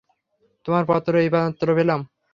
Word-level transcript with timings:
তোমার 0.65 0.83
পত্র 0.87 1.13
এই 1.17 1.29
মাত্র 1.35 1.67
পেলাম। 1.75 1.99